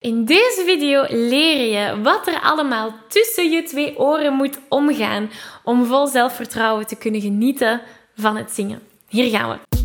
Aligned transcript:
In 0.00 0.24
deze 0.24 0.62
video 0.66 1.04
leer 1.08 1.72
je 1.72 2.02
wat 2.02 2.26
er 2.26 2.40
allemaal 2.40 2.94
tussen 3.08 3.50
je 3.50 3.62
twee 3.62 3.98
oren 3.98 4.32
moet 4.32 4.58
omgaan 4.68 5.30
om 5.64 5.84
vol 5.84 6.06
zelfvertrouwen 6.06 6.86
te 6.86 6.96
kunnen 6.96 7.20
genieten 7.20 7.80
van 8.16 8.36
het 8.36 8.50
zingen. 8.50 8.80
Hier 9.08 9.30
gaan 9.30 9.50
we. 9.50 9.78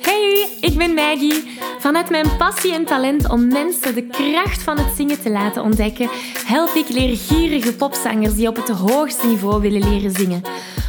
Hey, 0.00 0.48
ik 0.60 0.78
ben 0.78 0.94
Maggie. 0.94 1.58
Vanuit 1.78 2.10
mijn 2.10 2.36
passie 2.36 2.72
en 2.72 2.84
talent 2.84 3.30
om 3.30 3.48
mensen 3.48 3.94
de 3.94 4.06
kracht 4.06 4.62
van 4.62 4.78
het 4.78 4.96
zingen 4.96 5.20
te 5.20 5.30
laten 5.30 5.62
ontdekken, 5.62 6.08
help 6.46 6.74
ik 6.74 6.88
leergierige 6.88 7.74
popzangers 7.74 8.34
die 8.34 8.48
op 8.48 8.56
het 8.56 8.68
hoogste 8.68 9.26
niveau 9.26 9.60
willen 9.60 9.90
leren 9.90 10.12
zingen. 10.12 10.42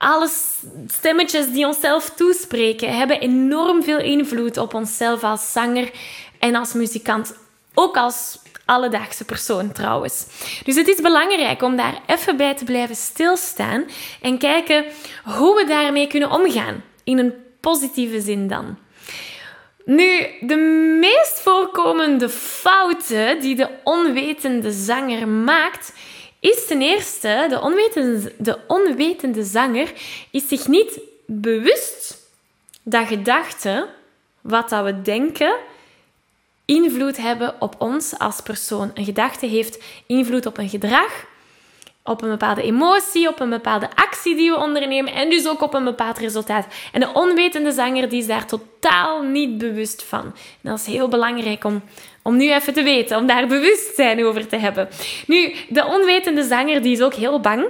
alle 0.00 0.28
stemmetjes 0.86 1.52
die 1.52 1.66
onszelf 1.66 2.10
toespreken 2.10 2.96
hebben 2.96 3.20
enorm 3.20 3.82
veel 3.82 3.98
invloed 3.98 4.56
op 4.56 4.74
onszelf 4.74 5.24
als 5.24 5.52
zanger 5.52 5.90
en 6.38 6.54
als 6.54 6.72
muzikant. 6.72 7.34
Ook 7.74 7.96
als 7.96 8.38
alledaagse 8.64 9.24
persoon 9.24 9.72
trouwens. 9.72 10.26
Dus 10.64 10.76
het 10.76 10.88
is 10.88 11.00
belangrijk 11.00 11.62
om 11.62 11.76
daar 11.76 12.00
even 12.06 12.36
bij 12.36 12.54
te 12.54 12.64
blijven 12.64 12.96
stilstaan 12.96 13.84
en 14.22 14.38
kijken 14.38 14.84
hoe 15.24 15.56
we 15.56 15.64
daarmee 15.66 16.06
kunnen 16.06 16.30
omgaan. 16.30 16.84
In 17.04 17.18
een 17.18 17.34
positieve 17.60 18.20
zin 18.20 18.48
dan. 18.48 18.78
Nu, 19.84 20.26
de 20.40 20.56
meest 21.00 21.40
voorkomende 21.40 22.28
fouten 22.28 23.40
die 23.40 23.56
de 23.56 23.68
onwetende 23.84 24.72
zanger 24.72 25.28
maakt, 25.28 25.92
is 26.40 26.66
ten 26.66 26.82
eerste, 26.82 27.46
de 27.48 27.60
onwetende, 27.60 28.32
de 28.38 28.58
onwetende 28.66 29.44
zanger 29.44 29.92
is 30.30 30.48
zich 30.48 30.68
niet 30.68 31.00
bewust 31.26 32.18
dat 32.82 33.06
gedachten, 33.06 33.88
wat 34.40 34.68
dat 34.68 34.84
we 34.84 35.02
denken, 35.02 35.56
invloed 36.64 37.16
hebben 37.16 37.54
op 37.58 37.74
ons 37.78 38.18
als 38.18 38.40
persoon. 38.40 38.90
Een 38.94 39.04
gedachte 39.04 39.46
heeft 39.46 39.82
invloed 40.06 40.46
op 40.46 40.58
een 40.58 40.68
gedrag, 40.68 41.24
op 42.04 42.22
een 42.22 42.30
bepaalde 42.30 42.62
emotie, 42.62 43.28
op 43.28 43.40
een 43.40 43.50
bepaalde 43.50 43.88
actie 43.94 44.36
die 44.36 44.50
we 44.50 44.56
ondernemen 44.56 45.12
en 45.12 45.30
dus 45.30 45.48
ook 45.48 45.60
op 45.60 45.74
een 45.74 45.84
bepaald 45.84 46.18
resultaat. 46.18 46.66
En 46.92 47.00
de 47.00 47.12
onwetende 47.12 47.72
zanger 47.72 48.08
die 48.08 48.20
is 48.20 48.26
daar 48.26 48.46
totaal 48.46 49.22
niet 49.22 49.58
bewust 49.58 50.02
van. 50.02 50.34
Dat 50.60 50.78
is 50.78 50.86
heel 50.86 51.08
belangrijk 51.08 51.64
om, 51.64 51.82
om 52.22 52.36
nu 52.36 52.52
even 52.52 52.72
te 52.72 52.82
weten, 52.82 53.18
om 53.18 53.26
daar 53.26 53.46
bewustzijn 53.46 54.24
over 54.24 54.46
te 54.46 54.56
hebben. 54.56 54.88
Nu, 55.26 55.54
de 55.68 55.84
onwetende 55.84 56.42
zanger 56.44 56.82
die 56.82 56.92
is 56.92 57.02
ook 57.02 57.14
heel 57.14 57.40
bang 57.40 57.66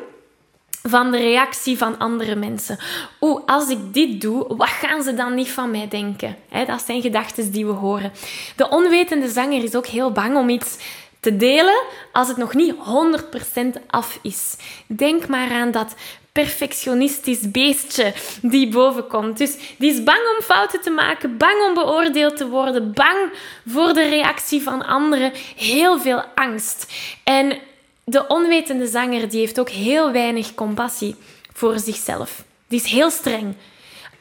van 0.83 1.11
de 1.11 1.19
reactie 1.19 1.79
van 1.79 1.99
andere 1.99 2.35
mensen. 2.35 2.79
Oeh, 3.21 3.43
als 3.47 3.69
ik 3.69 3.79
dit 3.93 4.21
doe, 4.21 4.57
wat 4.57 4.69
gaan 4.69 5.03
ze 5.03 5.15
dan 5.15 5.35
niet 5.35 5.51
van 5.51 5.71
mij 5.71 5.89
denken? 5.89 6.37
dat 6.67 6.83
zijn 6.83 7.03
gedachten 7.03 7.53
die 7.53 7.67
we 7.67 7.73
horen. 7.73 8.13
De 8.57 8.69
onwetende 8.69 9.29
zanger 9.29 9.65
is 9.65 9.75
ook 9.75 9.87
heel 9.87 10.13
bang 10.13 10.37
om 10.37 10.49
iets 10.49 10.77
te 11.21 11.37
delen 11.37 11.83
als 12.13 12.29
het 12.29 12.37
nog 12.37 12.55
niet 12.55 12.75
100% 12.75 13.87
af 13.87 14.19
is. 14.23 14.57
Denk 14.87 15.29
maar 15.29 15.51
aan 15.51 15.71
dat 15.71 15.95
perfectionistisch 16.33 17.51
beestje 17.51 18.13
die 18.43 18.69
bovenkomt. 18.69 19.39
Dus 19.39 19.57
die 19.79 19.93
is 19.93 20.03
bang 20.03 20.21
om 20.37 20.45
fouten 20.45 20.81
te 20.81 20.91
maken, 20.91 21.37
bang 21.37 21.63
om 21.69 21.75
beoordeeld 21.75 22.37
te 22.37 22.49
worden, 22.49 22.93
bang 22.93 23.33
voor 23.67 23.93
de 23.93 24.09
reactie 24.09 24.63
van 24.63 24.87
anderen, 24.87 25.33
heel 25.57 26.01
veel 26.01 26.23
angst. 26.35 26.93
En 27.25 27.59
de 28.05 28.27
onwetende 28.27 28.87
zanger 28.87 29.29
die 29.29 29.41
heeft 29.41 29.61
ook 29.61 29.71
heel 29.71 30.13
weinig 30.13 30.55
compassie 30.55 31.17
voor 31.53 31.79
zichzelf. 31.79 32.45
Die 32.69 32.81
is 32.81 32.91
heel 32.91 33.11
streng. 33.11 33.55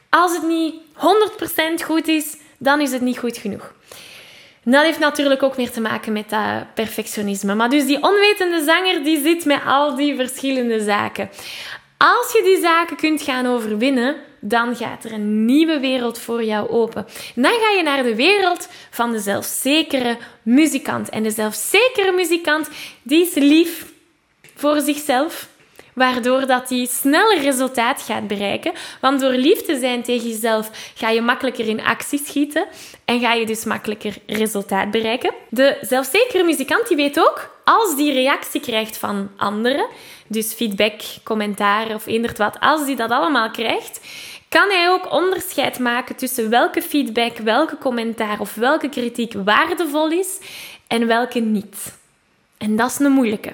Als 0.09 0.33
het 0.33 0.43
niet 0.43 0.73
100% 1.81 1.83
goed 1.85 2.07
is, 2.07 2.37
dan 2.57 2.81
is 2.81 2.91
het 2.91 3.01
niet 3.01 3.17
goed 3.17 3.37
genoeg. 3.37 3.73
dat 4.63 4.83
heeft 4.83 4.99
natuurlijk 4.99 5.43
ook 5.43 5.57
meer 5.57 5.71
te 5.71 5.81
maken 5.81 6.13
met 6.13 6.29
dat 6.29 6.73
perfectionisme. 6.73 7.55
Maar 7.55 7.69
dus 7.69 7.85
die 7.85 8.03
onwetende 8.03 8.63
zanger 8.63 9.03
die 9.03 9.21
zit 9.21 9.45
met 9.45 9.61
al 9.65 9.95
die 9.95 10.15
verschillende 10.15 10.83
zaken. 10.83 11.29
Als 12.01 12.31
je 12.31 12.43
die 12.43 12.59
zaken 12.61 12.97
kunt 12.97 13.21
gaan 13.21 13.45
overwinnen, 13.45 14.15
dan 14.39 14.75
gaat 14.75 15.03
er 15.03 15.11
een 15.11 15.45
nieuwe 15.45 15.79
wereld 15.79 16.19
voor 16.19 16.43
jou 16.43 16.69
open. 16.69 17.05
dan 17.35 17.59
ga 17.59 17.69
je 17.69 17.83
naar 17.83 18.03
de 18.03 18.15
wereld 18.15 18.67
van 18.89 19.11
de 19.11 19.19
zelfzekere 19.19 20.17
muzikant. 20.41 21.09
En 21.09 21.23
de 21.23 21.31
zelfzekere 21.31 22.11
muzikant, 22.11 22.69
die 23.01 23.25
is 23.25 23.33
lief 23.33 23.85
voor 24.55 24.79
zichzelf, 24.81 25.47
waardoor 25.93 26.45
dat 26.45 26.69
hij 26.69 26.85
sneller 26.85 27.41
resultaat 27.41 28.01
gaat 28.01 28.27
bereiken. 28.27 28.71
Want 29.01 29.19
door 29.19 29.31
lief 29.31 29.61
te 29.61 29.79
zijn 29.79 30.03
tegen 30.03 30.29
jezelf 30.29 30.69
ga 30.95 31.09
je 31.09 31.21
makkelijker 31.21 31.67
in 31.67 31.83
actie 31.83 32.21
schieten 32.25 32.67
en 33.05 33.19
ga 33.19 33.33
je 33.33 33.45
dus 33.45 33.63
makkelijker 33.63 34.17
resultaat 34.25 34.91
bereiken. 34.91 35.33
De 35.49 35.77
zelfzekere 35.81 36.43
muzikant 36.43 36.87
die 36.87 36.97
weet 36.97 37.19
ook, 37.19 37.49
als 37.63 37.95
die 37.95 38.13
reactie 38.13 38.61
krijgt 38.61 38.97
van 38.97 39.29
anderen, 39.37 39.87
dus 40.27 40.53
feedback, 40.53 41.01
commentaar 41.23 41.93
of 41.93 42.05
eender 42.05 42.33
wat, 42.37 42.59
als 42.59 42.85
die 42.85 42.95
dat 42.95 43.11
allemaal 43.11 43.51
krijgt, 43.51 43.99
kan 44.49 44.69
hij 44.69 44.89
ook 44.89 45.11
onderscheid 45.11 45.79
maken 45.79 46.15
tussen 46.15 46.49
welke 46.49 46.81
feedback, 46.81 47.37
welke 47.37 47.77
commentaar 47.77 48.39
of 48.39 48.55
welke 48.55 48.89
kritiek 48.89 49.33
waardevol 49.33 50.11
is 50.11 50.39
en 50.87 51.07
welke 51.07 51.39
niet. 51.39 51.97
En 52.57 52.75
dat 52.75 52.89
is 52.89 52.99
een 52.99 53.11
moeilijke. 53.11 53.53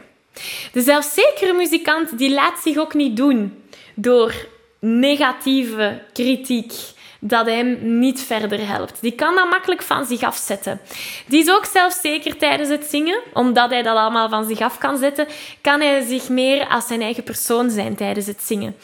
De 0.72 0.82
zelfzekere 0.82 1.54
muzikant 1.54 2.18
die 2.18 2.32
laat 2.32 2.60
zich 2.64 2.78
ook 2.78 2.94
niet 2.94 3.18
doen 3.18 3.64
door 3.96 4.34
negatieve 4.80 6.02
kritiek 6.14 6.74
dat 7.20 7.46
hem 7.46 8.00
niet 8.00 8.22
verder 8.22 8.68
helpt. 8.68 9.02
Die 9.02 9.12
kan 9.12 9.36
dat 9.36 9.50
makkelijk 9.50 9.82
van 9.82 10.06
zich 10.06 10.24
afzetten. 10.24 10.82
Die 11.26 11.42
is 11.42 11.50
ook 11.50 11.66
zelfzeker 11.66 12.38
tijdens 12.38 12.70
het 12.70 12.86
zingen, 12.86 13.20
omdat 13.34 13.70
hij 13.70 13.82
dat 13.82 13.98
allemaal 13.98 14.30
van 14.30 14.48
zich 14.48 14.60
af 14.60 14.78
kan 14.78 14.98
zetten, 14.98 15.28
kan 15.62 15.82
hij 15.82 16.06
zich 16.06 16.30
meer 16.30 16.68
als 16.68 16.88
zijn 16.88 17.02
eigen 17.02 17.24
persoon 17.24 17.70
zijn 17.70 17.96
tijdens 17.96 18.28
het 18.28 18.42
zingen. 18.44 18.76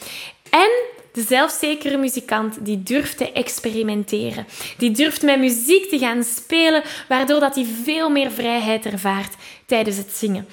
En 0.49 0.69
de 1.13 1.21
zelfzekere 1.21 1.97
muzikant 1.97 2.65
die 2.65 2.83
durft 2.83 3.17
te 3.17 3.31
experimenteren. 3.31 4.47
Die 4.77 4.91
durft 4.91 5.21
met 5.21 5.39
muziek 5.39 5.89
te 5.89 5.99
gaan 5.99 6.23
spelen, 6.23 6.83
waardoor 7.07 7.39
dat 7.39 7.55
hij 7.55 7.65
veel 7.83 8.09
meer 8.09 8.31
vrijheid 8.31 8.85
ervaart 8.85 9.33
tijdens 9.65 9.97
het 9.97 10.11
zingen. 10.11 10.47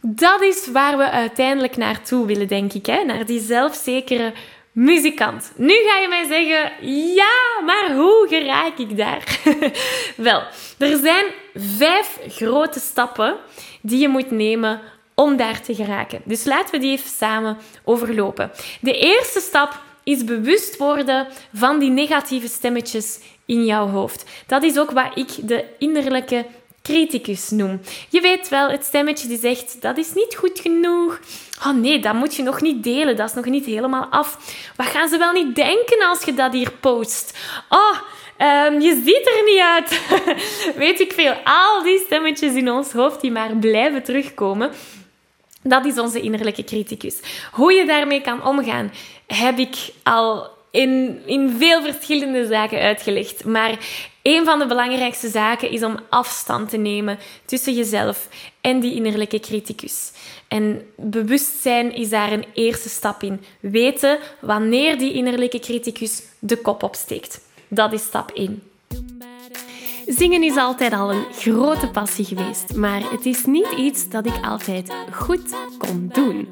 Dat 0.00 0.42
is 0.42 0.66
waar 0.72 0.96
we 0.96 1.10
uiteindelijk 1.10 1.76
naartoe 1.76 2.26
willen, 2.26 2.48
denk 2.48 2.72
ik. 2.72 2.86
Hè? 2.86 3.04
Naar 3.04 3.26
die 3.26 3.40
zelfzekere 3.40 4.32
muzikant. 4.72 5.52
Nu 5.56 5.74
ga 5.74 5.98
je 5.98 6.08
mij 6.08 6.26
zeggen, 6.26 6.88
ja, 7.14 7.62
maar 7.64 7.96
hoe 7.96 8.26
geraak 8.28 8.78
ik 8.78 8.96
daar? 8.96 9.38
Wel, 10.16 10.42
er 10.78 10.96
zijn 10.96 11.24
vijf 11.54 12.18
grote 12.28 12.80
stappen 12.80 13.36
die 13.82 14.00
je 14.00 14.08
moet 14.08 14.30
nemen 14.30 14.80
om 15.14 15.36
daar 15.36 15.60
te 15.60 15.74
geraken. 15.74 16.20
Dus 16.24 16.44
laten 16.44 16.70
we 16.74 16.78
die 16.80 16.92
even 16.92 17.10
samen 17.10 17.58
overlopen. 17.84 18.50
De 18.80 18.98
eerste 18.98 19.40
stap 19.40 19.80
is 20.04 20.24
bewust 20.24 20.76
worden 20.76 21.26
van 21.54 21.78
die 21.78 21.90
negatieve 21.90 22.48
stemmetjes 22.48 23.20
in 23.46 23.64
jouw 23.64 23.88
hoofd. 23.88 24.24
Dat 24.46 24.62
is 24.62 24.78
ook 24.78 24.90
wat 24.90 25.10
ik 25.16 25.48
de 25.48 25.64
innerlijke 25.78 26.46
criticus 26.90 27.50
noem. 27.50 27.80
Je 28.08 28.20
weet 28.20 28.48
wel, 28.48 28.68
het 28.70 28.84
stemmetje 28.84 29.28
die 29.28 29.38
zegt, 29.38 29.80
dat 29.80 29.98
is 29.98 30.12
niet 30.14 30.36
goed 30.36 30.60
genoeg. 30.60 31.20
Oh 31.66 31.74
nee, 31.74 31.98
dat 31.98 32.14
moet 32.14 32.34
je 32.34 32.42
nog 32.42 32.60
niet 32.60 32.82
delen, 32.82 33.16
dat 33.16 33.28
is 33.28 33.34
nog 33.34 33.44
niet 33.44 33.66
helemaal 33.66 34.06
af. 34.10 34.38
Wat 34.76 34.86
gaan 34.86 35.08
ze 35.08 35.18
wel 35.18 35.32
niet 35.32 35.54
denken 35.54 36.08
als 36.08 36.24
je 36.24 36.34
dat 36.34 36.52
hier 36.52 36.72
post? 36.80 37.38
Oh, 37.68 37.96
Ehm, 38.40 38.80
je 38.80 39.02
ziet 39.04 39.26
er 39.26 39.44
niet 39.44 39.60
uit. 39.60 40.00
Weet 40.84 41.00
ik 41.00 41.12
veel. 41.12 41.34
Al 41.44 41.82
die 41.82 41.98
stemmetjes 41.98 42.54
in 42.54 42.70
ons 42.70 42.92
hoofd 42.92 43.20
die 43.20 43.30
maar 43.30 43.56
blijven 43.56 44.02
terugkomen. 44.02 44.70
Dat 45.62 45.84
is 45.84 45.98
onze 45.98 46.20
innerlijke 46.20 46.64
criticus. 46.64 47.20
Hoe 47.52 47.72
je 47.72 47.86
daarmee 47.86 48.20
kan 48.20 48.44
omgaan, 48.44 48.92
heb 49.26 49.58
ik 49.58 49.76
al 50.02 50.50
in, 50.70 51.20
in 51.26 51.56
veel 51.58 51.82
verschillende 51.82 52.46
zaken 52.46 52.80
uitgelegd. 52.80 53.44
Maar 53.44 53.78
een 54.22 54.44
van 54.44 54.58
de 54.58 54.66
belangrijkste 54.66 55.28
zaken 55.28 55.70
is 55.70 55.82
om 55.82 55.98
afstand 56.08 56.68
te 56.68 56.76
nemen 56.76 57.18
tussen 57.44 57.74
jezelf 57.74 58.28
en 58.60 58.80
die 58.80 58.94
innerlijke 58.94 59.40
criticus. 59.40 60.12
En 60.48 60.82
bewustzijn 60.96 61.94
is 61.94 62.08
daar 62.08 62.32
een 62.32 62.44
eerste 62.54 62.88
stap 62.88 63.22
in. 63.22 63.44
Weten 63.60 64.18
wanneer 64.40 64.98
die 64.98 65.12
innerlijke 65.12 65.58
criticus 65.58 66.22
de 66.38 66.56
kop 66.56 66.82
opsteekt. 66.82 67.40
Dat 67.68 67.92
is 67.92 68.02
stap 68.02 68.30
1. 68.30 68.62
Zingen 70.06 70.42
is 70.42 70.56
altijd 70.56 70.92
al 70.92 71.12
een 71.12 71.24
grote 71.32 71.88
passie 71.88 72.24
geweest, 72.24 72.74
maar 72.74 73.10
het 73.10 73.26
is 73.26 73.44
niet 73.44 73.72
iets 73.76 74.08
dat 74.08 74.26
ik 74.26 74.44
altijd 74.44 74.92
goed 75.12 75.54
kon 75.78 76.10
doen. 76.12 76.48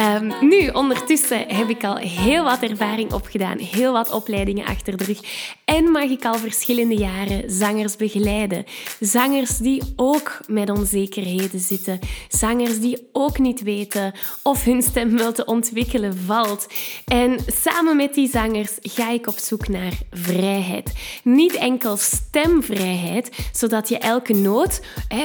Um, 0.00 0.48
nu, 0.48 0.68
ondertussen 0.68 1.48
heb 1.48 1.68
ik 1.68 1.84
al 1.84 1.96
heel 1.96 2.44
wat 2.44 2.62
ervaring 2.62 3.12
opgedaan, 3.12 3.58
heel 3.58 3.92
wat 3.92 4.10
opleidingen 4.10 4.66
achter 4.66 4.96
de 4.96 5.04
rug 5.04 5.20
en 5.64 5.90
mag 5.90 6.02
ik 6.02 6.24
al 6.24 6.34
verschillende 6.34 6.94
jaren 6.94 7.50
zangers 7.50 7.96
begeleiden. 7.96 8.64
Zangers 9.00 9.58
die 9.58 9.82
ook 9.96 10.40
met 10.46 10.70
onzekerheden 10.70 11.60
zitten, 11.60 11.98
zangers 12.28 12.80
die 12.80 13.08
ook 13.12 13.38
niet 13.38 13.62
weten 13.62 14.12
of 14.42 14.64
hun 14.64 14.82
stem 14.82 15.16
wel 15.16 15.32
te 15.32 15.44
ontwikkelen 15.44 16.16
valt. 16.26 16.66
En 17.04 17.38
samen 17.46 17.96
met 17.96 18.14
die 18.14 18.28
zangers 18.28 18.72
ga 18.80 19.10
ik 19.10 19.26
op 19.26 19.38
zoek 19.38 19.68
naar 19.68 19.98
vrijheid. 20.10 20.92
Niet 21.22 21.54
enkel 21.54 21.96
stemvrijheid 21.96 23.30
zodat 23.52 23.88
je 23.88 23.98
elke 23.98 24.34
noot, 24.34 24.80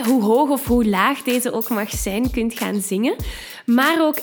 hoe 0.06 0.24
hoog 0.24 0.50
of 0.50 0.66
hoe 0.66 0.86
laag 0.86 1.22
deze 1.22 1.51
ook 1.51 1.69
mag 1.69 1.89
zijn, 1.89 2.31
kunt 2.31 2.57
gaan 2.57 2.81
zingen. 2.81 3.16
Maar 3.66 3.98
ook 4.01 4.19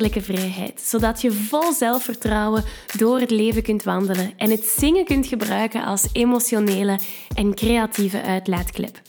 vrijheid, 0.00 0.80
zodat 0.84 1.20
je 1.20 1.32
vol 1.32 1.72
zelfvertrouwen 1.72 2.64
door 2.96 3.20
het 3.20 3.30
leven 3.30 3.62
kunt 3.62 3.82
wandelen 3.82 4.32
en 4.36 4.50
het 4.50 4.64
zingen 4.64 5.04
kunt 5.04 5.26
gebruiken 5.26 5.84
als 5.84 6.08
emotionele 6.12 6.98
en 7.34 7.54
creatieve 7.54 8.22
uitlaatklep. 8.22 9.00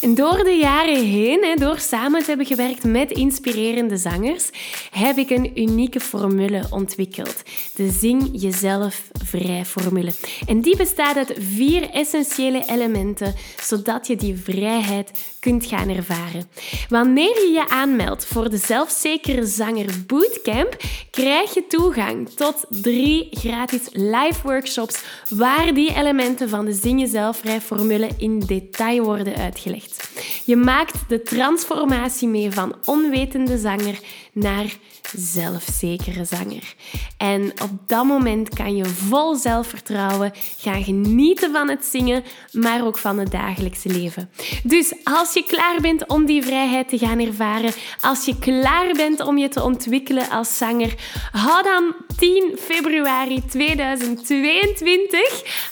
En 0.00 0.14
door 0.14 0.44
de 0.44 0.56
jaren 0.60 1.04
heen, 1.04 1.56
door 1.58 1.78
samen 1.78 2.20
te 2.20 2.26
hebben 2.26 2.46
gewerkt 2.46 2.84
met 2.84 3.10
inspirerende 3.10 3.96
zangers, 3.96 4.50
heb 4.90 5.16
ik 5.16 5.30
een 5.30 5.60
unieke 5.60 6.00
formule 6.00 6.62
ontwikkeld. 6.70 7.42
De 7.74 7.90
Zing 7.90 8.28
Jezelf 8.32 9.08
Vrij 9.24 9.64
formule. 9.64 10.12
En 10.46 10.60
die 10.60 10.76
bestaat 10.76 11.16
uit 11.16 11.34
vier 11.38 11.90
essentiële 11.90 12.62
elementen, 12.66 13.34
zodat 13.62 14.06
je 14.06 14.16
die 14.16 14.36
vrijheid 14.36 15.10
kunt 15.40 15.66
gaan 15.66 15.88
ervaren. 15.88 16.48
Wanneer 16.88 17.34
je 17.34 17.50
je 17.52 17.68
aanmeldt 17.68 18.26
voor 18.26 18.50
de 18.50 18.56
Zelfzekere 18.56 19.46
Zanger 19.46 19.86
Bootcamp, 20.30 20.76
krijg 21.10 21.54
je 21.54 21.66
toegang 21.66 22.28
tot 22.28 22.66
drie 22.68 23.28
gratis 23.30 23.80
live 23.92 24.40
workshops 24.42 25.02
waar 25.28 25.74
die 25.74 25.94
elementen 25.94 26.48
van 26.48 26.64
de 26.64 26.72
Zing 26.72 27.00
Jezelf 27.00 27.36
Vrij 27.36 27.60
formule 27.60 28.08
in 28.16 28.38
detail 28.38 29.04
worden 29.04 29.36
uitgelegd. 29.36 30.10
Je 30.44 30.56
maakt 30.56 31.08
de 31.08 31.22
transformatie 31.22 32.28
mee 32.28 32.50
van 32.50 32.74
onwetende 32.84 33.58
zanger 33.58 33.98
naar 34.32 34.76
zelfzekere 35.16 36.24
zanger. 36.24 36.74
En 37.16 37.52
op 37.62 37.70
dat 37.86 38.04
moment 38.04 38.48
kan 38.48 38.76
je 38.76 38.84
vol 38.84 39.34
zelfvertrouwen 39.34 40.32
gaan 40.58 40.84
genieten 40.84 41.52
van 41.52 41.68
het 41.68 41.84
zingen, 41.84 42.24
maar 42.52 42.86
ook 42.86 42.98
van 42.98 43.18
het 43.18 43.30
dagelijkse 43.30 43.88
leven. 43.88 44.30
Dus 44.62 44.94
als 45.04 45.32
je 45.32 45.44
klaar 45.44 45.80
bent 45.80 46.06
om 46.06 46.26
die 46.26 46.42
vrijheid 46.42 46.88
te 46.88 46.98
gaan 46.98 47.18
ervaren, 47.18 47.72
als 48.00 48.24
je 48.24 48.38
klaar 48.38 48.92
bent 48.92 49.20
om 49.20 49.38
je 49.38 49.48
te 49.48 49.62
ontwikkelen 49.62 50.09
als 50.18 50.56
zanger, 50.56 50.94
hou 51.32 51.62
dan 51.62 51.94
10 52.16 52.56
februari 52.58 53.42
2022 53.46 55.20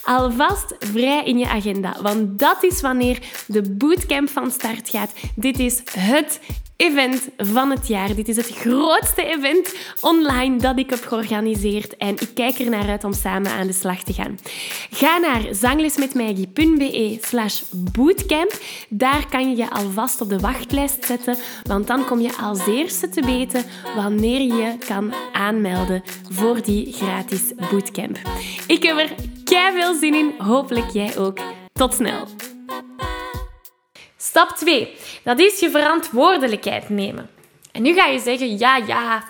alvast 0.03 0.75
vrij 0.79 1.25
in 1.25 1.37
je 1.37 1.47
agenda. 1.47 1.97
Want 2.01 2.39
dat 2.39 2.63
is 2.63 2.81
wanneer 2.81 3.19
de 3.47 3.71
bootcamp 3.71 4.29
van 4.29 4.51
start 4.51 4.89
gaat. 4.89 5.13
Dit 5.35 5.59
is 5.59 5.81
het 5.91 6.39
event 6.79 7.29
van 7.37 7.69
het 7.69 7.87
jaar. 7.87 8.15
Dit 8.15 8.27
is 8.27 8.35
het 8.35 8.49
grootste 8.49 9.25
event 9.25 9.75
online 9.99 10.57
dat 10.57 10.77
ik 10.77 10.89
heb 10.89 11.03
georganiseerd 11.05 11.97
en 11.97 12.13
ik 12.19 12.29
kijk 12.33 12.59
er 12.59 12.69
naar 12.69 12.89
uit 12.89 13.03
om 13.03 13.13
samen 13.13 13.51
aan 13.51 13.67
de 13.67 13.73
slag 13.73 14.03
te 14.03 14.13
gaan. 14.13 14.39
Ga 14.89 15.17
naar 15.17 15.41
zanglesmetmaggie.be 15.51 17.17
slash 17.21 17.61
bootcamp. 17.71 18.51
Daar 18.89 19.25
kan 19.29 19.49
je 19.49 19.55
je 19.55 19.69
alvast 19.69 20.21
op 20.21 20.29
de 20.29 20.39
wachtlijst 20.39 21.05
zetten, 21.05 21.37
want 21.63 21.87
dan 21.87 22.05
kom 22.05 22.19
je 22.19 22.37
als 22.41 22.67
eerste 22.67 23.09
te 23.09 23.21
weten 23.21 23.63
wanneer 23.95 24.41
je 24.41 24.77
kan 24.87 25.13
aanmelden 25.33 26.03
voor 26.29 26.61
die 26.63 26.93
gratis 26.93 27.53
bootcamp. 27.71 28.17
Ik 28.67 28.83
heb 28.83 28.97
er 28.97 29.15
kei 29.43 29.79
veel 29.79 29.95
zin 29.95 30.13
in, 30.13 30.33
hopelijk 30.37 30.89
jij 30.89 31.17
ook. 31.17 31.39
Tot 31.73 31.93
snel! 31.93 32.27
Stap 34.21 34.49
2. 34.49 34.95
Dat 35.23 35.39
is 35.39 35.59
je 35.59 35.69
verantwoordelijkheid 35.69 36.89
nemen. 36.89 37.29
En 37.71 37.81
nu 37.81 37.93
ga 37.93 38.05
je 38.05 38.19
zeggen, 38.19 38.57
ja, 38.57 38.77
ja, 38.77 39.23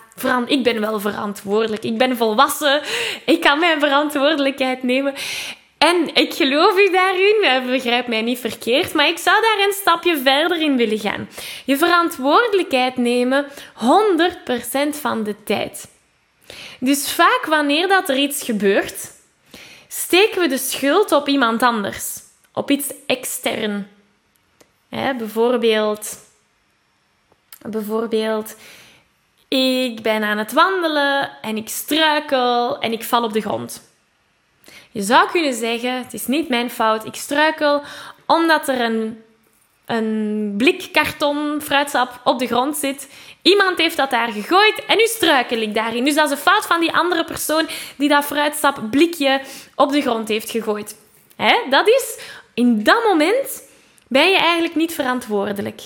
ik 0.46 0.64
ben 0.64 0.80
wel 0.80 1.00
verantwoordelijk. 1.00 1.84
Ik 1.84 1.98
ben 1.98 2.18
volwassen. 2.18 2.82
Ik 3.26 3.42
kan 3.42 3.60
mijn 3.60 3.80
verantwoordelijkheid 3.80 4.84
nemen. 4.84 5.14
En 5.78 6.16
ik 6.16 6.34
geloof 6.34 6.78
u 6.78 6.92
daarin, 6.92 7.66
begrijp 7.66 8.08
mij 8.08 8.22
niet 8.22 8.40
verkeerd, 8.40 8.94
maar 8.94 9.08
ik 9.08 9.18
zou 9.18 9.42
daar 9.42 9.66
een 9.66 9.74
stapje 9.74 10.18
verder 10.18 10.62
in 10.62 10.78
willen 10.78 11.00
gaan. 11.00 11.30
Je 11.66 11.78
verantwoordelijkheid 11.78 12.98
nemen 12.98 13.46
100% 13.46 13.52
van 14.90 15.24
de 15.24 15.36
tijd. 15.44 15.88
Dus 16.80 17.12
vaak 17.12 17.46
wanneer 17.48 17.88
dat 17.88 18.10
er 18.10 18.18
iets 18.18 18.44
gebeurt, 18.44 19.12
steken 19.88 20.42
we 20.42 20.48
de 20.48 20.58
schuld 20.58 21.12
op 21.12 21.28
iemand 21.28 21.64
anders, 21.64 22.20
op 22.54 22.72
iets 22.72 22.94
extern. 23.06 23.88
Hè, 24.90 25.14
bijvoorbeeld, 25.14 26.18
bijvoorbeeld, 27.68 28.56
ik 29.48 30.02
ben 30.02 30.24
aan 30.24 30.38
het 30.38 30.52
wandelen 30.52 31.32
en 31.42 31.58
ik 31.58 31.70
struikel 31.70 32.80
en 32.80 32.92
ik 32.92 33.04
val 33.04 33.24
op 33.24 33.34
de 33.34 33.42
grond. 33.42 33.88
Je 34.92 35.02
zou 35.02 35.30
kunnen 35.30 35.54
zeggen, 35.54 35.98
het 35.98 36.14
is 36.14 36.28
niet 36.28 36.50
mijn 36.50 36.70
fout, 36.70 37.06
ik 37.06 37.16
struikel 37.16 37.82
omdat 38.26 38.68
er 38.68 38.82
een, 38.82 39.24
een 39.86 40.54
blik 40.58 40.90
karton 40.92 41.62
fruitsap 41.62 42.22
op 42.24 42.40
de 42.40 42.48
grond 42.48 42.78
zit. 42.78 43.10
Iemand 43.42 43.78
heeft 43.78 43.98
dat 43.98 44.10
daar 44.10 44.32
gegooid 44.32 44.86
en 44.86 44.98
nu 44.98 45.06
struikel 45.06 45.58
ik 45.58 45.74
daarin. 45.74 46.04
Dus 46.04 46.16
dat 46.16 46.26
is 46.26 46.32
een 46.32 46.38
fout 46.38 46.66
van 46.66 46.80
die 46.80 46.94
andere 46.94 47.24
persoon 47.24 47.68
die 47.96 48.10
dat 48.10 48.26
fruitsap 48.26 48.82
blikje 48.92 49.42
op 49.76 49.92
de 49.92 50.02
grond 50.02 50.28
heeft 50.28 50.50
gegooid. 50.50 50.96
Hè? 51.36 51.56
Dat 51.70 51.88
is 51.88 52.20
in 52.54 52.84
dat 52.84 53.04
moment 53.04 53.69
ben 54.10 54.30
je 54.30 54.38
eigenlijk 54.38 54.76
niet 54.76 54.94
verantwoordelijk. 54.94 55.82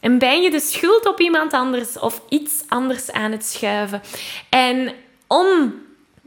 En 0.00 0.18
ben 0.18 0.42
je 0.42 0.50
de 0.50 0.60
schuld 0.60 1.06
op 1.06 1.20
iemand 1.20 1.52
anders 1.52 1.98
of 1.98 2.22
iets 2.28 2.62
anders 2.68 3.12
aan 3.12 3.32
het 3.32 3.44
schuiven. 3.44 4.02
En 4.48 4.94
om 5.26 5.74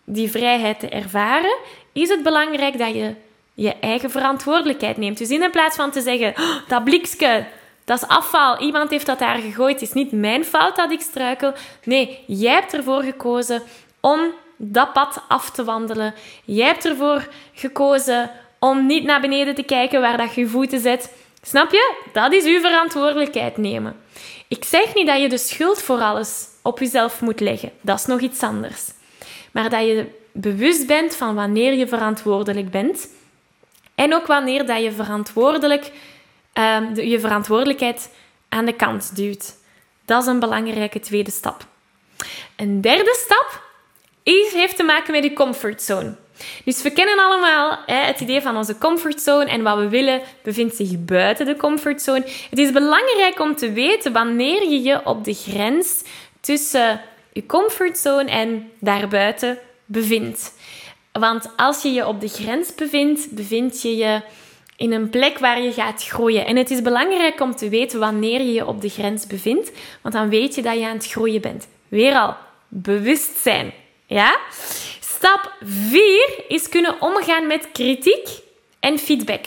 die 0.04 0.32
vrijheid 0.32 0.80
te 0.80 0.90
ervaren, 0.90 1.58
is 1.94 2.10
het 2.10 2.24
belangrijk 2.24 2.78
dat 2.78 2.94
je 2.94 3.16
je 3.54 3.76
eigen 3.80 4.12
verantwoordelijkheid 4.12 4.98
neemt. 4.98 5.18
Dus 5.18 5.30
in 5.30 5.52
plaats 5.52 5.76
van 5.76 5.92
te 5.92 6.02
zeggen, 6.02 6.34
oh, 6.38 6.56
dat 6.68 6.84
blikske, 6.84 7.46
dat 7.86 8.02
is 8.02 8.08
afval, 8.08 8.60
iemand 8.60 8.90
heeft 8.90 9.06
dat 9.06 9.20
daar 9.20 9.38
gegooid, 9.38 9.80
het 9.80 9.90
is 9.90 9.94
niet 9.94 10.12
mijn 10.12 10.46
fout 10.46 10.76
dat 10.76 10.92
ik 10.92 11.02
struikel. 11.02 11.54
Nee, 11.84 12.24
jij 12.28 12.54
hebt 12.54 12.74
ervoor 12.74 13.02
gekozen 13.02 13.62
om 14.00 14.20
dat 14.58 14.94
pad 14.94 15.24
af 15.28 15.50
te 15.50 15.64
wandelen. 15.64 16.14
Jij 16.46 16.66
hebt 16.66 16.86
ervoor 16.86 17.28
gekozen 17.54 18.32
om 18.60 18.86
niet 18.86 19.04
naar 19.04 19.22
beneden 19.22 19.56
te 19.56 19.64
kijken 19.64 20.02
waar 20.02 20.18
dat 20.18 20.34
je 20.34 20.42
je 20.42 20.48
voeten 20.48 20.80
zet. 20.80 21.14
Snap 21.42 21.72
je? 21.72 21.96
Dat 22.14 22.34
is 22.34 22.46
uw 22.46 22.60
verantwoordelijkheid 22.60 23.58
nemen. 23.58 23.96
Ik 24.48 24.64
zeg 24.64 24.94
niet 24.94 25.08
dat 25.08 25.22
je 25.22 25.30
de 25.30 25.38
schuld 25.38 25.82
voor 25.82 26.00
alles 26.00 26.46
op 26.62 26.80
jezelf 26.80 27.22
moet 27.22 27.40
leggen. 27.40 27.72
Dat 27.82 28.00
is 28.00 28.06
nog 28.06 28.20
iets 28.20 28.44
anders. 28.44 28.92
Maar 29.52 29.70
dat 29.70 29.86
je 29.86 30.20
bewust 30.32 30.88
bent 30.88 31.16
van 31.16 31.36
wanneer 31.36 31.74
je 31.74 31.88
verantwoordelijk 31.88 32.72
bent. 32.72 33.08
En 33.96 34.14
ook 34.14 34.28
wanneer 34.28 34.66
dat 34.66 34.84
je 34.84 34.92
verantwoordelijk, 34.92 35.92
uh, 36.54 36.80
je 36.96 37.20
verantwoordelijkheid 37.20 38.10
aan 38.50 38.66
de 38.66 38.74
kant 38.74 39.16
duwt. 39.16 39.58
Dat 40.06 40.22
is 40.22 40.28
een 40.28 40.40
belangrijke 40.40 41.00
tweede 41.00 41.32
stap. 41.32 41.66
Een 42.56 42.82
derde 42.82 43.16
stap 43.20 43.62
is, 44.24 44.54
heeft 44.54 44.76
te 44.76 44.84
maken 44.84 45.12
met 45.12 45.24
je 45.24 45.34
comfortzone. 45.34 46.16
Dus 46.66 46.82
we 46.82 46.92
kennen 46.92 47.20
allemaal 47.20 47.78
hè, 47.86 47.96
het 47.96 48.20
idee 48.20 48.42
van 48.42 48.58
onze 48.58 48.78
comfortzone 48.78 49.46
en 49.46 49.62
wat 49.62 49.78
we 49.78 49.90
willen 49.90 50.22
bevindt 50.44 50.76
zich 50.76 51.06
buiten 51.06 51.46
de 51.46 51.56
comfortzone. 51.56 52.24
Het 52.50 52.60
is 52.60 52.72
belangrijk 52.72 53.40
om 53.40 53.56
te 53.56 53.72
weten 53.72 54.14
wanneer 54.14 54.70
je 54.70 54.82
je 54.82 55.06
op 55.06 55.24
de 55.24 55.34
grens 55.34 56.04
tussen 56.40 57.02
je 57.34 57.46
comfortzone 57.46 58.30
en 58.30 58.72
daarbuiten 58.80 59.58
bevindt. 59.86 60.54
Want 61.12 61.50
als 61.56 61.82
je 61.82 61.92
je 61.92 62.08
op 62.08 62.22
de 62.22 62.28
grens 62.28 62.76
bevindt, 62.76 63.32
bevind 63.32 63.82
je 63.82 63.96
je 63.96 64.22
in 64.76 64.92
een 64.92 65.10
plek 65.10 65.38
waar 65.38 65.62
je 65.62 65.72
gaat 65.72 66.04
groeien. 66.04 66.46
En 66.46 66.56
het 66.56 66.72
is 66.72 66.82
belangrijk 66.82 67.42
om 67.42 67.56
te 67.56 67.70
weten 67.70 68.00
wanneer 68.00 68.40
je 68.40 68.54
je 68.54 68.68
op 68.68 68.82
de 68.82 68.90
grens 68.90 69.28
bevindt, 69.28 69.72
want 70.02 70.16
dan 70.16 70.30
weet 70.30 70.56
je 70.56 70.62
dat 70.62 70.80
je 70.80 70.86
aan 70.86 70.96
het 70.96 71.08
groeien 71.08 71.42
bent. 71.42 71.68
Weer 71.88 72.14
al, 72.14 72.36
bewustzijn. 72.68 73.74
Ja? 74.06 74.38
Stap 75.22 75.54
4 75.64 76.44
is 76.48 76.70
kunnen 76.70 77.02
omgaan 77.02 77.48
met 77.48 77.72
kritiek 77.72 78.28
en 78.80 78.98
feedback. 78.98 79.46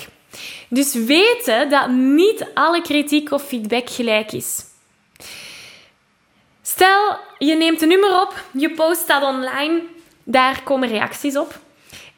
Dus 0.69 0.95
weten 0.95 1.71
dat 1.71 1.89
niet 1.89 2.47
alle 2.55 2.83
kritiek 2.83 3.31
of 3.31 3.43
feedback 3.43 3.91
gelijk 3.91 4.33
is. 4.33 4.65
Stel, 6.63 7.17
je 7.39 7.55
neemt 7.55 7.83
een 7.83 7.89
nummer 7.89 8.21
op, 8.21 8.45
je 8.53 8.71
post 8.71 9.09
dat 9.09 9.23
online, 9.23 9.83
daar 10.25 10.63
komen 10.63 10.89
reacties 10.89 11.37
op. 11.37 11.59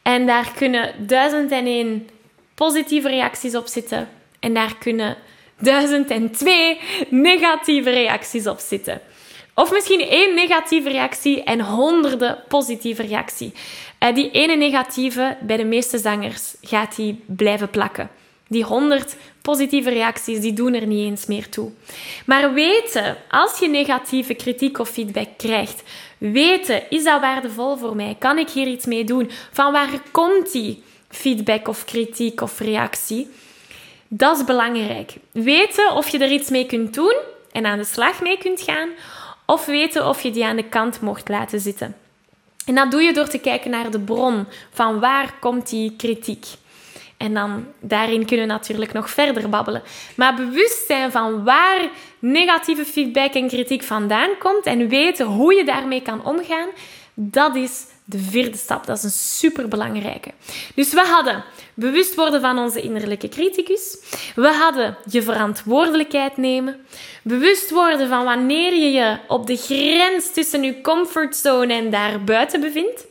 En 0.02 0.26
daar 0.26 0.52
kunnen 0.56 1.06
duizend 1.06 1.50
en 1.50 1.66
één 1.66 2.08
positieve 2.54 3.08
reacties 3.08 3.54
op 3.54 3.66
zitten. 3.66 4.08
En 4.40 4.54
daar 4.54 4.76
kunnen 4.78 5.16
duizend 5.58 6.10
en 6.10 6.30
twee 6.30 6.80
negatieve 7.08 7.90
reacties 7.90 8.46
op 8.46 8.58
zitten. 8.58 9.00
Of 9.58 9.72
misschien 9.72 10.00
één 10.00 10.34
negatieve 10.34 10.88
reactie 10.88 11.42
en 11.42 11.60
honderden 11.60 12.38
positieve 12.48 13.02
reacties. 13.02 13.50
Uh, 14.00 14.14
die 14.14 14.30
ene 14.30 14.54
negatieve, 14.54 15.36
bij 15.40 15.56
de 15.56 15.64
meeste 15.64 15.98
zangers, 15.98 16.54
gaat 16.60 16.96
die 16.96 17.22
blijven 17.26 17.70
plakken. 17.70 18.10
Die 18.48 18.64
honderd 18.64 19.16
positieve 19.42 19.90
reacties, 19.90 20.40
die 20.40 20.52
doen 20.52 20.74
er 20.74 20.86
niet 20.86 21.06
eens 21.06 21.26
meer 21.26 21.48
toe. 21.48 21.70
Maar 22.26 22.52
weten, 22.52 23.16
als 23.30 23.58
je 23.58 23.68
negatieve 23.68 24.34
kritiek 24.34 24.78
of 24.78 24.88
feedback 24.88 25.28
krijgt, 25.36 25.82
weten, 26.18 26.90
is 26.90 27.04
dat 27.04 27.20
waardevol 27.20 27.76
voor 27.76 27.96
mij? 27.96 28.16
Kan 28.18 28.38
ik 28.38 28.48
hier 28.48 28.66
iets 28.66 28.86
mee 28.86 29.04
doen? 29.04 29.30
Van 29.52 29.72
waar 29.72 30.00
komt 30.10 30.52
die 30.52 30.82
feedback 31.08 31.68
of 31.68 31.84
kritiek 31.84 32.40
of 32.40 32.58
reactie? 32.58 33.28
Dat 34.08 34.36
is 34.36 34.44
belangrijk. 34.44 35.14
Weten 35.32 35.92
of 35.92 36.08
je 36.08 36.18
er 36.18 36.30
iets 36.30 36.50
mee 36.50 36.66
kunt 36.66 36.94
doen 36.94 37.16
en 37.52 37.66
aan 37.66 37.78
de 37.78 37.84
slag 37.84 38.22
mee 38.22 38.38
kunt 38.38 38.60
gaan, 38.60 38.88
of 39.46 39.66
weten 39.66 40.08
of 40.08 40.22
je 40.22 40.30
die 40.30 40.44
aan 40.44 40.56
de 40.56 40.68
kant 40.68 41.00
mocht 41.00 41.28
laten 41.28 41.60
zitten. 41.60 41.96
En 42.66 42.74
dat 42.74 42.90
doe 42.90 43.02
je 43.02 43.12
door 43.12 43.28
te 43.28 43.38
kijken 43.38 43.70
naar 43.70 43.90
de 43.90 44.00
bron 44.00 44.46
van 44.70 45.00
waar 45.00 45.34
komt 45.40 45.68
die 45.68 45.94
kritiek. 45.96 46.46
En 47.16 47.34
dan 47.34 47.66
daarin 47.80 48.26
kunnen 48.26 48.46
we 48.46 48.52
natuurlijk 48.52 48.92
nog 48.92 49.10
verder 49.10 49.48
babbelen. 49.48 49.82
Maar 50.16 50.34
bewust 50.34 50.86
zijn 50.86 51.10
van 51.10 51.44
waar 51.44 51.88
negatieve 52.18 52.84
feedback 52.84 53.34
en 53.34 53.48
kritiek 53.48 53.82
vandaan 53.82 54.30
komt 54.38 54.66
en 54.66 54.88
weten 54.88 55.26
hoe 55.26 55.54
je 55.54 55.64
daarmee 55.64 56.02
kan 56.02 56.24
omgaan, 56.24 56.68
dat 57.14 57.56
is 57.56 57.84
de 58.08 58.18
vierde 58.18 58.56
stap. 58.56 58.86
Dat 58.86 58.96
is 58.96 59.02
een 59.02 59.10
superbelangrijke. 59.10 60.30
Dus 60.74 60.92
we 60.92 61.00
hadden 61.00 61.44
bewust 61.74 62.14
worden 62.14 62.40
van 62.40 62.58
onze 62.58 62.80
innerlijke 62.80 63.28
criticus. 63.28 63.96
We 64.34 64.48
hadden 64.48 64.96
je 65.10 65.22
verantwoordelijkheid 65.22 66.36
nemen. 66.36 66.86
Bewust 67.22 67.70
worden 67.70 68.08
van 68.08 68.24
wanneer 68.24 68.74
je 68.74 68.92
je 68.92 69.18
op 69.28 69.46
de 69.46 69.56
grens 69.56 70.32
tussen 70.32 70.62
je 70.62 70.80
comfortzone 70.80 71.72
en 71.72 71.90
daarbuiten 71.90 72.60
bevindt. 72.60 73.06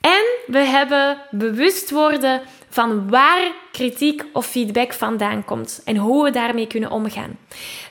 En 0.00 0.24
we 0.46 0.58
hebben 0.58 1.18
bewust 1.30 1.90
worden 1.90 2.42
van 2.68 3.08
waar 3.08 3.52
kritiek 3.72 4.24
of 4.32 4.46
feedback 4.46 4.92
vandaan 4.92 5.44
komt 5.44 5.80
en 5.84 5.96
hoe 5.96 6.24
we 6.24 6.30
daarmee 6.30 6.66
kunnen 6.66 6.90
omgaan. 6.90 7.38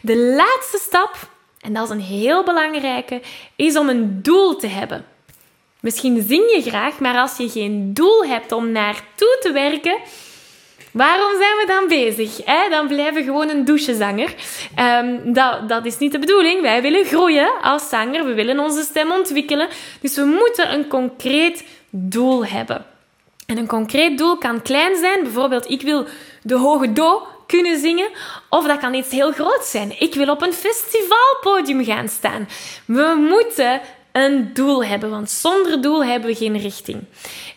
De 0.01 0.17
laatste 0.17 0.77
stap, 0.81 1.29
en 1.61 1.73
dat 1.73 1.83
is 1.83 1.89
een 1.89 2.01
heel 2.01 2.43
belangrijke, 2.43 3.21
is 3.55 3.77
om 3.77 3.89
een 3.89 4.21
doel 4.21 4.55
te 4.55 4.67
hebben. 4.67 5.05
Misschien 5.79 6.25
zing 6.27 6.51
je 6.51 6.61
graag, 6.61 6.99
maar 6.99 7.17
als 7.17 7.37
je 7.37 7.49
geen 7.49 7.93
doel 7.93 8.25
hebt 8.25 8.51
om 8.51 8.71
naartoe 8.71 9.37
te 9.41 9.51
werken, 9.51 9.97
waarom 10.91 11.31
zijn 11.37 11.57
we 11.57 11.63
dan 11.67 11.87
bezig? 11.87 12.45
Hè? 12.45 12.69
Dan 12.69 12.87
blijven 12.87 13.13
we 13.13 13.23
gewoon 13.23 13.49
een 13.49 13.65
douchezanger. 13.65 14.33
Um, 14.79 15.33
dat, 15.33 15.69
dat 15.69 15.85
is 15.85 15.97
niet 15.97 16.11
de 16.11 16.19
bedoeling. 16.19 16.61
Wij 16.61 16.81
willen 16.81 17.05
groeien 17.05 17.51
als 17.61 17.89
zanger. 17.89 18.25
We 18.25 18.33
willen 18.33 18.59
onze 18.59 18.81
stem 18.81 19.11
ontwikkelen. 19.11 19.67
Dus 20.01 20.15
we 20.15 20.23
moeten 20.25 20.73
een 20.73 20.87
concreet 20.87 21.63
doel 21.89 22.45
hebben. 22.45 22.85
En 23.45 23.57
een 23.57 23.67
concreet 23.67 24.17
doel 24.17 24.37
kan 24.37 24.61
klein 24.61 24.95
zijn. 24.95 25.23
Bijvoorbeeld, 25.23 25.69
ik 25.69 25.81
wil 25.81 26.05
de 26.43 26.55
hoge 26.55 26.93
do 26.93 27.27
kunnen 27.47 27.79
zingen. 27.79 28.09
Of 28.49 28.67
dat 28.67 28.79
kan 28.79 28.93
iets 28.93 29.11
heel 29.11 29.31
groots 29.31 29.71
zijn. 29.71 29.99
Ik 29.99 30.13
wil 30.13 30.29
op 30.29 30.41
een 30.41 30.53
festivalpodium 30.53 31.83
gaan 31.83 32.09
staan. 32.09 32.47
We 32.85 33.25
moeten 33.29 33.81
een 34.11 34.53
doel 34.53 34.83
hebben, 34.83 35.09
want 35.09 35.29
zonder 35.29 35.81
doel 35.81 36.05
hebben 36.05 36.29
we 36.29 36.35
geen 36.35 36.57
richting. 36.57 37.03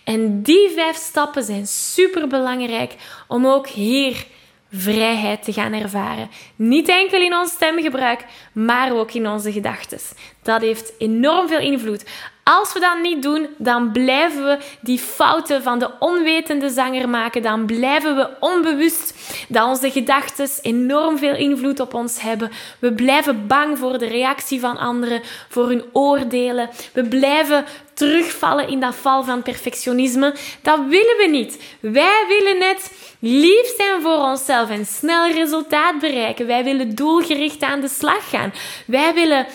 En 0.04 0.42
die 0.42 0.70
vijf 0.70 0.96
stappen 0.96 1.42
zijn 1.42 1.66
super 1.66 2.28
belangrijk 2.28 2.94
om 3.28 3.46
ook 3.46 3.68
hier 3.68 4.26
vrijheid 4.72 5.42
te 5.42 5.52
gaan 5.52 5.72
ervaren. 5.72 6.30
Niet 6.56 6.88
enkel 6.88 7.20
in 7.20 7.34
ons 7.34 7.50
stemgebruik, 7.50 8.24
maar 8.52 8.92
ook 8.92 9.12
in 9.12 9.28
onze 9.28 9.52
gedachten. 9.52 9.98
Dat 10.42 10.60
heeft 10.60 10.92
enorm 10.98 11.48
veel 11.48 11.58
invloed. 11.58 12.04
Als 12.44 12.72
we 12.72 12.80
dat 12.80 13.00
niet 13.02 13.22
doen, 13.22 13.46
dan 13.58 13.92
blijven 13.92 14.44
we 14.44 14.58
die 14.80 14.98
fouten 14.98 15.62
van 15.62 15.78
de 15.78 15.90
onwetende 15.98 16.70
zanger 16.70 17.08
maken. 17.08 17.42
Dan 17.42 17.66
blijven 17.66 18.16
we 18.16 18.28
onbewust 18.40 19.14
dat 19.48 19.66
onze 19.66 19.90
gedachten 19.90 20.48
enorm 20.62 21.18
veel 21.18 21.34
invloed 21.34 21.80
op 21.80 21.94
ons 21.94 22.20
hebben. 22.20 22.50
We 22.78 22.92
blijven 22.92 23.46
bang 23.46 23.78
voor 23.78 23.98
de 23.98 24.06
reactie 24.06 24.60
van 24.60 24.76
anderen, 24.76 25.22
voor 25.48 25.68
hun 25.68 25.84
oordelen. 25.92 26.70
We 26.92 27.04
blijven 27.04 27.64
terugvallen 27.94 28.68
in 28.68 28.80
dat 28.80 28.94
val 28.94 29.24
van 29.24 29.42
perfectionisme. 29.42 30.34
Dat 30.62 30.78
willen 30.78 31.16
we 31.16 31.26
niet. 31.30 31.62
Wij 31.80 32.24
willen 32.28 32.58
net 32.58 32.92
lief 33.18 33.74
zijn 33.76 34.02
voor 34.02 34.18
onszelf 34.18 34.70
en 34.70 34.86
snel 34.86 35.30
resultaat 35.30 35.98
bereiken. 35.98 36.46
Wij 36.46 36.64
willen 36.64 36.94
doelgericht 36.94 37.62
aan 37.62 37.80
de 37.80 37.88
slag 37.88 38.30
gaan. 38.30 38.52
Wij 38.86 39.14
willen 39.14 39.46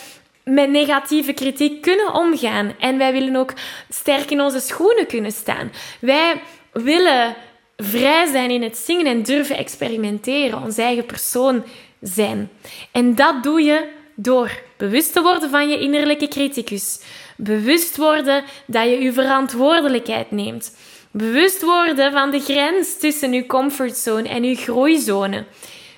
met 0.48 0.70
negatieve 0.70 1.34
kritiek 1.34 1.82
kunnen 1.82 2.14
omgaan. 2.14 2.74
En 2.80 2.98
wij 2.98 3.12
willen 3.12 3.36
ook 3.36 3.54
sterk 3.90 4.32
in 4.32 4.42
onze 4.42 4.60
schoenen 4.60 5.08
kunnen 5.08 5.32
staan. 5.32 5.72
Wij 6.00 6.42
willen 6.72 7.36
vrij 7.78 8.26
zijn 8.26 8.52
in 8.52 8.64
het 8.64 8.78
zingen 8.78 9.06
en 9.06 9.24
durven 9.24 9.58
experimenteren, 9.58 10.64
onze 10.64 10.82
eigen 10.82 11.06
persoon 11.06 11.64
zijn. 12.02 12.50
En 12.92 13.16
dat 13.16 13.44
doe 13.44 13.62
je 13.62 13.88
door 14.16 14.52
bewust 14.78 15.14
te 15.14 15.22
worden 15.22 15.50
van 15.50 15.70
je 15.70 15.80
innerlijke 15.80 16.28
criticus. 16.28 17.00
Bewust 17.36 17.98
worden 17.98 18.44
dat 18.66 18.84
je 18.84 19.02
je 19.02 19.14
verantwoordelijkheid 19.14 20.32
neemt. 20.32 20.78
Bewust 21.12 21.62
worden 21.62 22.12
van 22.12 22.32
de 22.32 22.40
grens 22.40 23.00
tussen 23.00 23.34
je 23.34 23.46
comfortzone 23.46 24.30
en 24.30 24.44
je 24.44 24.56
groeizone. 24.56 25.46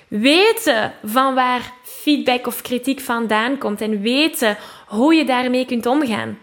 Weten 0.08 0.92
van 1.04 1.34
waar 1.34 1.72
feedback 2.02 2.46
of 2.46 2.62
kritiek 2.62 3.00
vandaan 3.00 3.58
komt 3.58 3.80
en 3.80 4.00
weten 4.00 4.56
hoe 4.86 5.14
je 5.14 5.24
daarmee 5.24 5.66
kunt 5.66 5.86
omgaan. 5.86 6.38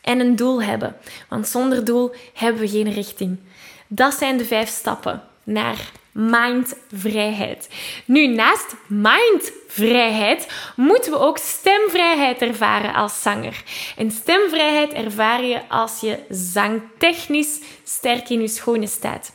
En 0.00 0.20
een 0.20 0.36
doel 0.36 0.62
hebben, 0.62 0.96
want 1.28 1.48
zonder 1.48 1.84
doel 1.84 2.14
hebben 2.34 2.60
we 2.60 2.68
geen 2.68 2.92
richting. 2.92 3.38
Dat 3.86 4.14
zijn 4.14 4.36
de 4.36 4.44
vijf 4.44 4.68
stappen 4.68 5.22
naar 5.44 5.90
mindvrijheid. 6.12 7.68
Nu, 8.04 8.26
naast 8.26 8.74
mindvrijheid 8.86 10.48
moeten 10.76 11.12
we 11.12 11.18
ook 11.18 11.38
stemvrijheid 11.38 12.42
ervaren 12.42 12.94
als 12.94 13.22
zanger. 13.22 13.62
En 13.96 14.10
stemvrijheid 14.10 14.92
ervaar 14.92 15.44
je 15.44 15.60
als 15.68 16.00
je 16.00 16.18
zangtechnisch 16.30 17.60
sterk 17.84 18.28
in 18.28 18.40
je 18.40 18.48
schoenen 18.48 18.88
staat. 18.88 19.32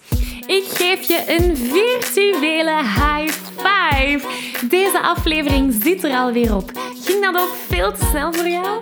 Ik 0.47 0.63
geef 0.67 1.07
je 1.07 1.23
een 1.27 1.57
virtuele 1.57 2.83
high 2.83 3.33
five. 3.57 4.19
Deze 4.69 5.01
aflevering 5.01 5.73
zit 5.83 6.03
er 6.03 6.11
alweer 6.11 6.55
op. 6.55 6.71
Ging 7.05 7.23
dat 7.23 7.41
ook 7.41 7.55
veel 7.67 7.91
te 7.91 8.05
snel 8.09 8.33
voor 8.33 8.47
jou? 8.47 8.81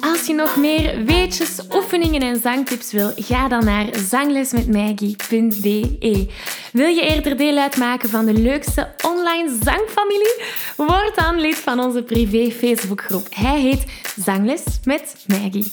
Als 0.00 0.26
je 0.26 0.34
nog 0.34 0.56
meer 0.56 1.04
weetjes, 1.04 1.60
oefeningen 1.74 2.22
en 2.22 2.40
zangtips 2.40 2.92
wil, 2.92 3.12
ga 3.16 3.48
dan 3.48 3.64
naar 3.64 3.86
zanglesmetmaggie.be. 4.08 6.26
Wil 6.72 6.88
je 6.88 7.02
eerder 7.02 7.36
deel 7.36 7.56
uitmaken 7.56 8.08
van 8.08 8.26
de 8.26 8.32
leukste 8.32 8.88
online 9.06 9.56
zangfamilie? 9.62 10.42
Word 10.76 11.12
dan 11.14 11.40
lid 11.40 11.56
van 11.56 11.80
onze 11.80 12.02
privé 12.02 12.50
Facebookgroep. 12.50 13.26
Hij 13.30 13.60
heet 13.60 13.84
Zangles 14.24 14.62
met 14.84 15.14
Maggie. 15.26 15.72